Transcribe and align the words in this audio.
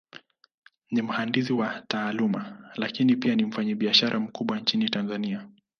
Ni 0.91 1.01
mhandisi 1.01 1.53
kwa 1.53 1.81
Taaluma, 1.87 2.71
Lakini 2.75 3.15
pia 3.15 3.35
ni 3.35 3.45
mfanyabiashara 3.45 4.19
mkubwa 4.19 4.59
Nchini 4.59 4.89
Tanzania. 4.89 5.49